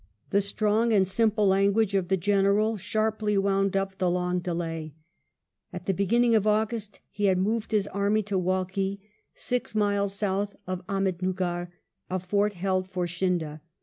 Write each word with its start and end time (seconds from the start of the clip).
The 0.31 0.41
strong 0.41 0.91
and 0.91 1.07
simple 1.07 1.45
language 1.45 1.93
of 1.93 2.07
the 2.07 2.17
General 2.17 2.75
sharply 2.75 3.37
wound 3.37 3.77
up 3.77 3.99
the 3.99 4.09
long 4.09 4.39
delay. 4.39 4.95
At 5.71 5.85
the 5.85 5.93
beginning 5.93 6.33
of 6.33 6.47
August 6.47 7.01
he 7.11 7.25
had 7.25 7.37
moved 7.37 7.69
his 7.71 7.85
army 7.85 8.23
to 8.23 8.37
Walkee, 8.39 8.99
six 9.35 9.75
miles 9.75 10.15
south 10.15 10.55
of 10.65 10.83
Ahmednugger, 10.87 11.67
a 12.09 12.17
fort 12.17 12.53
held 12.53 12.89
for 12.89 13.05
Scindia. 13.05 13.61